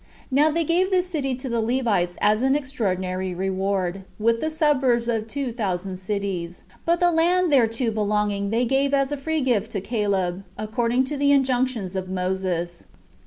Now 0.31 0.49
they 0.49 0.63
gave 0.63 0.89
this 0.89 1.05
city 1.05 1.35
to 1.35 1.47
the 1.47 1.61
Levites 1.61 2.17
as 2.21 2.41
an 2.41 2.55
extraordinary 2.55 3.35
reward, 3.35 4.03
with 4.17 4.41
the 4.41 4.49
suburbs 4.49 5.07
of 5.07 5.27
two 5.27 5.51
thousand 5.51 5.97
cities; 5.99 6.63
but 6.87 6.99
the 6.99 7.11
land 7.11 7.51
thereto 7.53 7.91
belonging 7.91 8.49
they 8.49 8.65
gave 8.65 8.95
as 8.95 9.11
a 9.11 9.15
free 9.15 9.41
gift 9.41 9.71
to 9.73 9.79
Caleb, 9.79 10.43
according 10.57 11.03
to 11.03 11.17
the 11.17 11.31
injunctions 11.31 11.95
of 11.95 12.09
Moses. 12.09 12.85